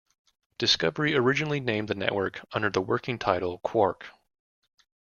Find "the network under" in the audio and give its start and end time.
1.87-2.71